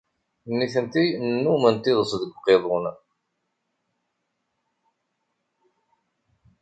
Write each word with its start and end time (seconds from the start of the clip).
Nitenti 0.57 1.03
nnumment 1.29 1.89
iḍes 1.91 2.11
deg 2.21 2.31
uqiḍun. 2.35 2.85